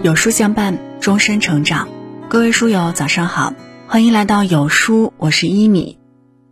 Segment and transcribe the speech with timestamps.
[0.00, 1.88] 有书相伴，终身成长。
[2.28, 3.52] 各位书友，早上好，
[3.88, 5.98] 欢迎来到有书，我是一米。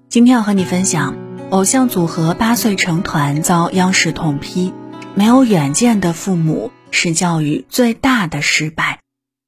[0.08, 1.16] 今天要和你分享，
[1.50, 4.72] 偶像组合八岁成团遭央视痛批，
[5.14, 8.98] 没有远见的父母是教育最大的失败。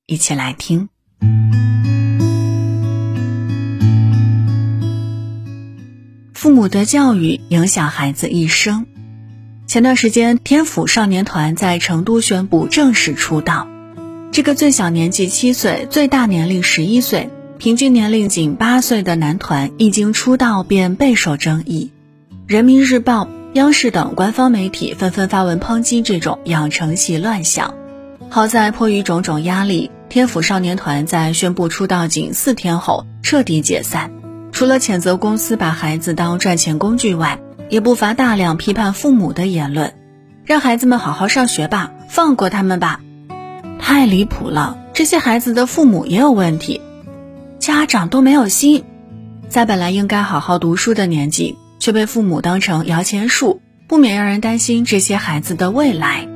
[0.07, 0.89] 一起来听。
[6.35, 8.87] 父母的教育影响孩子一生。
[9.67, 13.67] 前段时间，天府少年团在成都宣布正式出道。
[14.31, 21.91] 这个最小年纪七岁、最大年龄十一岁、平均年龄仅八岁的男团，一经出道便备受争议。
[22.47, 27.75] 人民日报、央视等官方媒体纷纷发文抨击这种养成系乱象。
[28.29, 34.13] 好在迫于种种压力，天府少年团在宣布出道仅四天后彻底解散。
[34.53, 37.41] 除了谴责公司把孩子当赚钱工具外，
[37.71, 39.95] 也不乏大量批判父母的言论，
[40.45, 43.01] 让孩子们好好上学吧，放过他们吧，
[43.79, 44.77] 太离谱了！
[44.93, 46.81] 这些孩子的父母也有问题，
[47.59, 48.85] 家长都没有心，
[49.49, 56.29] 在本来应该好好读书的年纪，却被父母当成摇钱树，不免让人担心这些孩子的未来。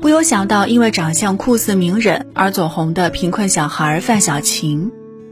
[0.00, 4.90] 不由想到，因为长相酷似名人而走红的贫困小孩范小勤，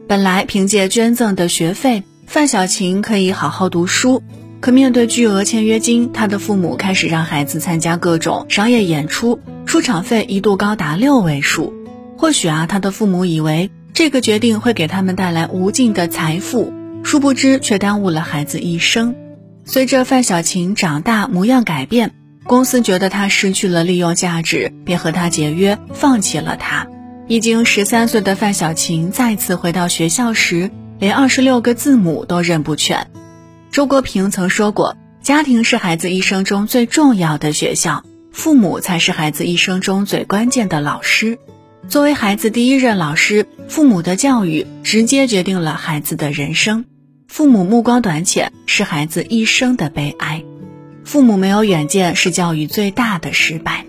[0.09, 2.03] 本来凭借捐赠的学费。
[2.27, 4.23] 范小晴可以好好读书，
[4.61, 11.75] 可面对巨额签约金，他的父母开始让孩子参加各种商业演出，出场费一度高达六位数。
[12.17, 19.15] 或许啊，他的父母以为这个决定会给他们带来无尽的财富，殊不知却耽误了孩子一生。
[19.65, 22.15] 随着范小琴长大，模样改变，
[22.45, 26.87] 公司觉得他失去了利用价值，便和他解约，放弃了他。
[27.27, 30.71] 已经十三岁的范小琴再次回到学校时。
[30.99, 33.11] 连二十六个字母都认不全。
[33.71, 38.03] 周国平曾说过：“家庭是孩子一生中最重要的学校，
[38.37, 41.39] 父母才是孩子一生中最关键的老师。”
[41.89, 46.85] 作为孩子第一任老师，父母的教育直接决定了孩子的人生。
[47.29, 50.45] 父母目光短浅是孩子一生的悲哀。
[51.03, 53.87] 父母没有远见是教育最大的失败。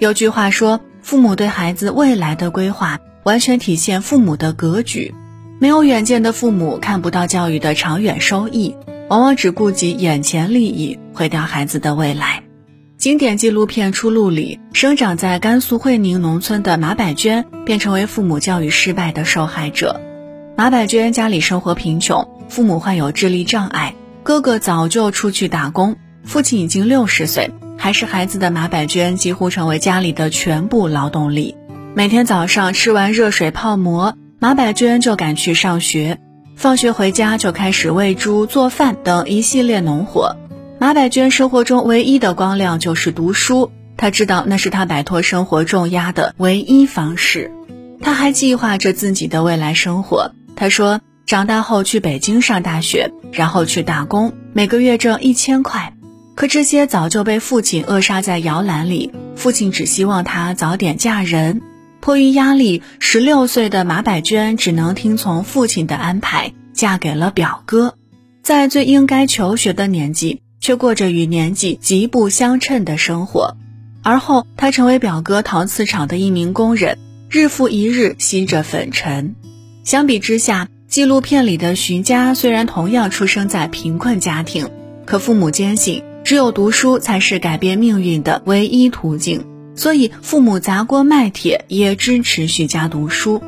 [0.00, 5.14] 有句话说：“父母对孩子未来的规划，完全体现父母的格局。”
[5.60, 8.74] 没有远见的父母看不到教育的长远收益，
[9.08, 12.45] 往往只顾及眼前利益，毁掉孩子的未来。
[12.98, 20.00] 经典纪录片《出路》里，生长在甘肃会宁农村的马百娟便成为父母教育失败的受害者。
[20.56, 31.54] 马百娟家里生活贫穷，父母患有智力障碍，哥哥早就出去打工，父亲已经六十岁，还是孩子的马百娟几乎成为家里的全部劳动力。
[31.94, 34.14] 每天早上吃完热水泡馍。
[34.38, 36.18] 马百娟就赶去上学，
[36.56, 40.36] 放学回家就开始喂猪、做饭等一系列农活。
[40.78, 47.50] 马百娟生活中唯一的光亮就是读书，她知道那是她摆脱生活重压的唯一方式。
[48.02, 50.32] 她还计划着自己的未来生活。
[50.54, 55.94] 她说：“长大后去北京上大学，然后去打工，每个月挣一千块。”
[56.36, 59.10] 可这些早就被父亲扼杀在摇篮里。
[59.34, 61.62] 父亲只希望她早点嫁人。
[62.00, 67.94] 迫于压力，十六岁的马百娟只能听从父亲的安排，嫁给了表哥。
[68.42, 73.56] 在最应该求学的年纪，却过着与年纪极不相称的生活。
[74.02, 76.98] 而后，他成为表哥陶瓷厂的一名工人，
[77.30, 79.36] 日复一日吸着粉尘。
[79.84, 84.68] 相比之下，纪录片里的徐佳虽然同样出生在贫困家庭，
[85.04, 89.46] 可父母坚信，只有读书才是改变命运的唯一途径。
[89.76, 93.40] 所以，父母砸锅卖铁也支持徐佳读书。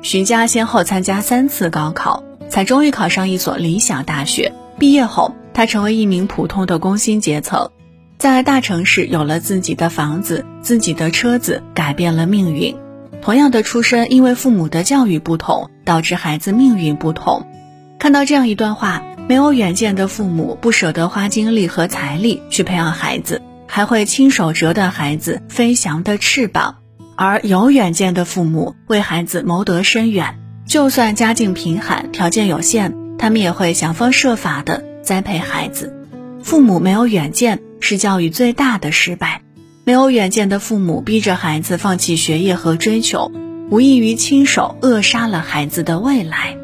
[0.00, 4.54] 徐佳先后参加三次高考，才终于考上一所理想大学。
[4.78, 7.70] 毕业后，他成为一名普通的工薪阶层，
[8.18, 12.74] 在大城市有了自己的房子、自己的车子，改变了命运。
[13.20, 17.46] 同样的出身，因为父母的教育不同，导致孩子命运不同。
[17.98, 23.40] 看到这样一段话：没有远见的父母不舍得花精力和财力去培养孩子。
[23.74, 26.76] 还会亲手折断孩子飞翔的翅膀，
[27.16, 35.94] 而有远见的父母为孩子谋得深远，就算家境贫寒、条件有限，他们也会想方设法的栽培孩子。
[36.42, 39.42] 父母没有远见是教育最大的失败。
[39.84, 43.30] 没有远见的父母逼着孩子放弃学业和追求，
[43.70, 46.56] 无异于亲手扼杀了孩子的未来。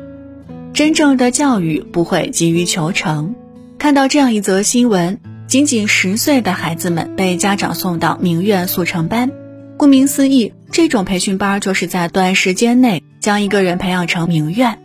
[0.72, 3.34] 真正的教育不会急于求成。
[3.78, 5.18] 看到这样一则新闻。
[5.48, 9.30] 仅仅十岁的孩子们被家长送到名院速成班，
[9.78, 14.78] 顾名思义，这种培训班就是在短时间内将一个人培养成名媛。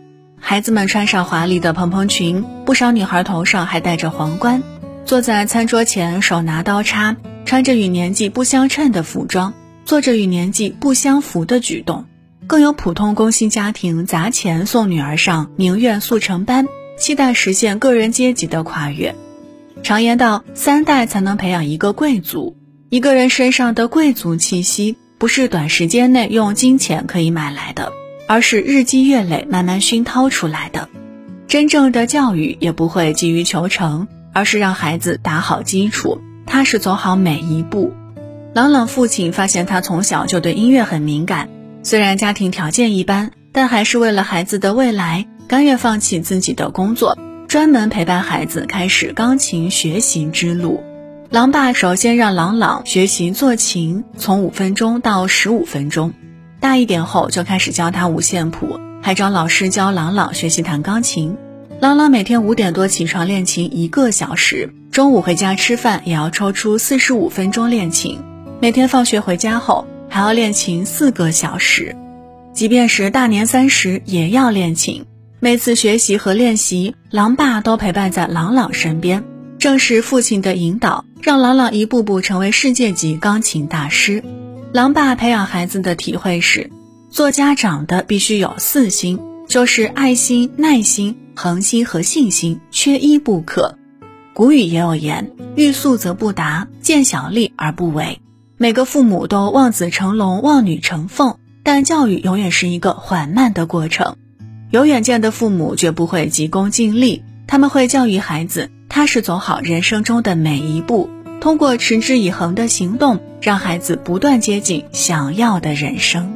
[0.46, 4.62] 孩子们穿上华丽的蓬蓬裙，不少女孩头上还戴着皇冠，
[5.06, 9.54] 坐在餐桌前，手拿刀叉，穿着与年纪不相称的服装，
[9.86, 12.04] 做着与年纪不相符的举动。
[12.46, 16.66] 更有普通工薪家庭砸钱送女儿上名媛速成班，
[16.98, 19.14] 期待实现个人阶级的跨越。
[19.82, 22.54] 常言道，三代才能培养一个贵族。
[22.90, 27.92] 一个人身上的贵族气息，不是短时间内用金钱可以买来的，
[28.26, 30.88] 而是日积月累慢慢熏陶出来的。
[31.46, 37.92] 真正的教育也不会急于求成，而是让孩子打好基础，踏实走好每一步。
[38.54, 41.48] 朗朗父亲发现他从小就对音乐很敏感。
[41.82, 50.82] 虽然家庭条件一般，但还是为了孩子的未来，甘愿放弃自己的工作，专门陪伴孩子开始钢琴学习之路。
[51.30, 56.12] 狼爸首先让朗朗学习做琴，从五分钟到十五分钟，
[56.64, 61.36] 大一点后就开始教他五线谱，还找老师教朗朗学习弹钢琴。
[61.78, 68.18] 朗朗每天五点多起床练琴一个小时，中午回家吃饭也要抽出四十五分钟练琴，
[68.62, 69.86] 每天放学回家后。
[70.08, 71.94] 还要练琴四个小时，
[72.54, 75.04] 即便是大年三十也要练琴。
[75.40, 79.22] 每次学习和练习，狼爸都陪伴在朗朗身边。
[79.58, 84.24] 正是父亲的引导，让朗朗一步步成为世界级钢琴大师。
[84.74, 86.68] 狼爸培养孩子的体会是：
[87.08, 93.78] 做家长的必须有四心，就是爱心、耐心、恒心和信心，缺一不可。
[94.32, 98.20] 古语也有言：欲速则不达，见小利而不为。
[98.58, 104.16] 每个父母都望子成龙、望女成凤，但教育永远是一个缓慢的过程。
[104.72, 111.10] 有远见的父母绝不会急功近利，他们会教育孩子踏实走好人生中的每一步，
[111.40, 116.32] 通过持之以恒的行动，让孩子不断接近想要的人生。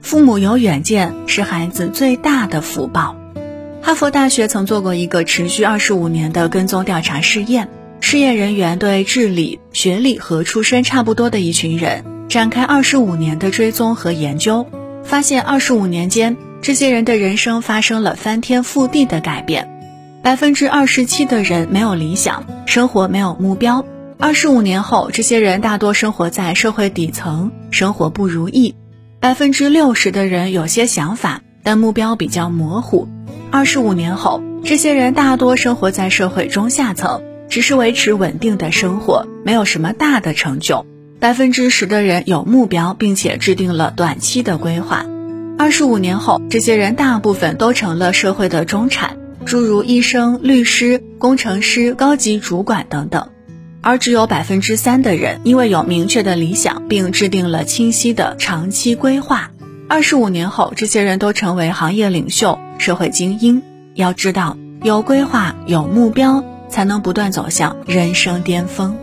[0.00, 3.14] 父母有远见是孩子最大的福报。
[3.82, 7.68] 哈佛大学曾做过一个持续二十五年的跟踪调查试验。
[8.00, 14.66] 试验人员对智力、学历和出身差不多的一群人展开二十五年的追踪和研究，
[15.04, 19.77] 发现二十五年间，这些人的人生发生了翻天覆地的改变。
[20.28, 23.86] 百分之二十七的人没有理想，生活没有目标。
[24.18, 28.74] 二十五年后，这些人大多生活在社会底层，生活不如意。
[29.20, 33.08] 百分之六十的人有些想法，但目标比较模糊。
[33.50, 37.22] 二十五年后，这些人大多生活在社会中下层。
[37.48, 40.84] 只是维持稳定的生活，没有什么大的成就。
[41.18, 45.06] 百分之十的人有目标，并且制定了短期的规划。
[45.56, 49.16] 二十五年后，这些人大部分都成了社会的中产，
[49.48, 53.30] 诸如医生、律师、工程师、高级主管等等。
[53.80, 59.50] 而只有百分之三的人，因为有明确的理想，并制定了清晰的长期规划。
[59.88, 63.62] 二十五年后，这些人都成为行业领袖、社会精英。
[63.94, 66.44] 要知道，有规划、有目标。
[66.70, 68.94] 才能不断走向人生巅峰。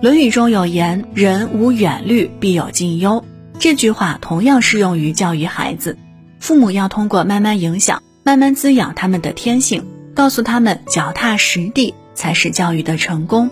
[0.02, 3.24] 《论语》中有言：“人无远虑，必有近忧。”
[3.60, 5.96] 这句话同样适用于教育孩子。
[6.40, 9.84] 父母要通过慢慢影响、慢慢滋养他们的天性，
[10.14, 13.50] 告诉他们脚踏实地才是教育的成功。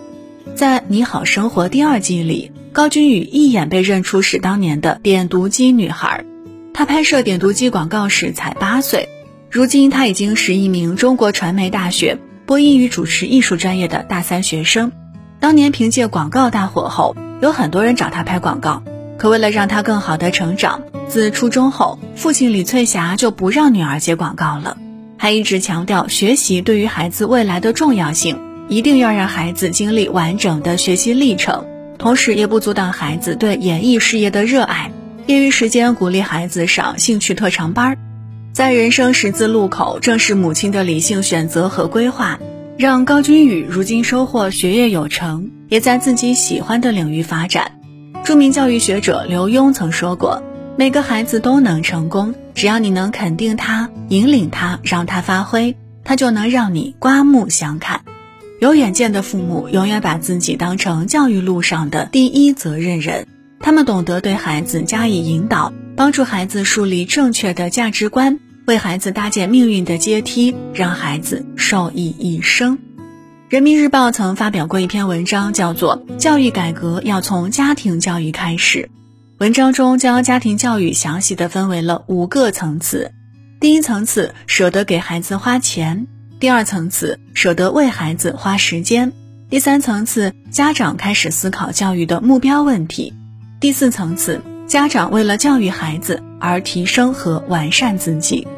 [0.55, 6.25] 在《你好生活》第二季里，高君宇一眼被认出是当年的点读机女孩。
[6.73, 9.11] 她拍摄点读机广告时才八岁，
[9.51, 12.19] 如今她已经是一名中国传媒大学。
[12.47, 14.91] 播音与主持艺术专业的大三学生，
[15.39, 18.83] 当年凭借广告大火后，有很多人找他拍广告。
[19.19, 24.77] 可为了让他更好的成长，自初中后，父亲李翠霞就不让女儿接广告了，
[25.17, 28.39] 还一直强调学习对于孩子未来的重要性，
[28.69, 31.67] 一定要让孩子经历完整的学习历程，
[31.99, 34.91] 同时也不阻挡孩子对演艺事业的热爱。
[35.27, 37.99] 业余时间鼓励孩子上兴趣特长班儿。
[38.53, 42.41] 在人生十字路口，正是母亲的理性选择和规划，
[42.77, 47.82] 让高君宇如今收获学业有成，也在自己喜欢的领域发展。
[48.25, 50.41] 著名教育学者刘墉曾说过
[50.79, 58.03] ：“每个孩子都能成功，只要你能肯定他、引领他、让他发挥，他就能让你刮目相看。”
[58.61, 63.27] 有远见的父母永远把自己当成教育路上的第一责任人，
[63.59, 65.73] 他们懂得对孩子加以引导。
[65.97, 72.79] 帮助孩子树立正确的价值观，为孩子搭建命运的阶梯，让孩子受益一生。
[73.53, 78.79] 人民日报曾发表过一篇文章，叫做《教育改革要从家庭教育开始》。
[79.41, 83.13] 文章中将家庭教育详细的分为了五个层次：
[83.61, 86.07] 第一层次，舍得给孩子花钱；
[86.41, 89.11] 第二层次，舍得为孩子花时间；
[89.51, 93.13] 第三层次，家长开始思考教育的目标问题；
[93.61, 94.41] 第四层次。
[94.67, 98.49] 家长为了教育孩子而提升和完善自己，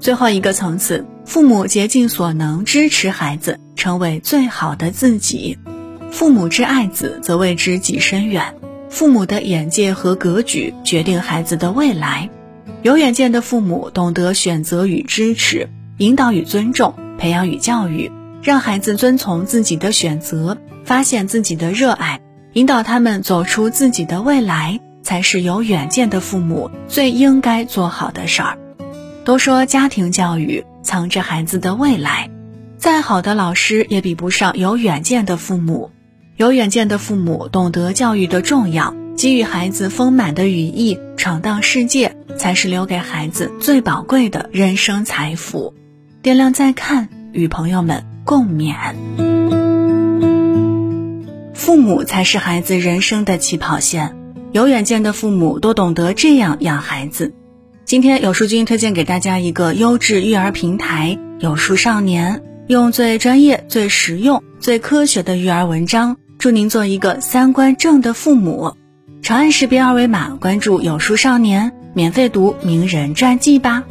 [0.00, 5.58] 最后一个层次，父母竭尽所能支持孩子成为最好的自己。
[6.10, 8.54] 父母之爱子，则为之己深远。
[8.88, 12.30] 父母的眼界和格局决定孩子的未来。
[12.82, 18.12] 有远见的父母懂得选择与支持，引导与尊重，培养与教育，
[18.42, 22.20] 让孩子遵从自己的选择，发现自己的热爱，
[22.52, 28.58] 引导他们走出自己的未来，才是有远见的父母最应该做好的事儿。
[29.24, 32.28] 都说家庭教育藏着孩子的未来，
[32.84, 35.90] 再好的老师也比不上有远见的父母。
[36.36, 45.72] 有远见的父母懂得教育的重要，给予孩子丰满的羽翼，闯荡世界，才是留给孩子最宝贵的人生财富。
[46.20, 48.74] 点亮再看，与朋友们共勉。
[51.54, 54.14] 父母才是孩子人生的起跑线，
[54.52, 57.32] 有远见的父母都懂得这样养孩子。
[57.86, 66.16] 今天有书君推荐给大家一个优质育儿平台——有书少年，用最专业、最实用、最科学的育儿文章。
[66.38, 68.74] 祝您做一个三观正的父母，
[69.20, 73.84] 长按识别二维码关注有书少年，免费读名人传记吧。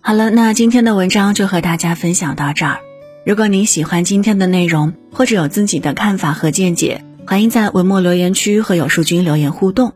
[0.00, 2.78] 好了，那今天的文章就和大家分享到这儿。
[3.26, 9.92] 如果您喜欢今天的内容，或者有自己的看法和见解，欢迎在文末留言区和有书君留言互动。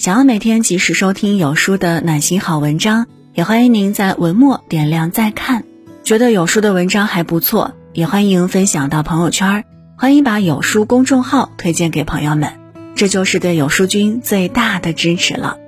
[0.00, 3.06] 想要每天及时收听有书的暖心好文章。
[3.34, 5.64] 也欢迎您在文末点亮再看，
[6.02, 9.66] 觉得有书的文章还不错，也欢迎分享到朋友圈，
[9.98, 12.54] 欢迎把有书公众号推荐给朋友们，
[12.94, 15.58] 这就是对有书君最大的支持了。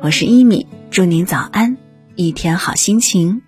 [0.00, 1.76] 我是一米，祝您早安，
[2.16, 3.42] 一天好心情。